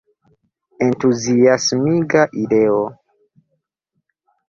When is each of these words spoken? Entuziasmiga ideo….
Entuziasmiga 0.85 2.21
ideo…. 2.43 2.83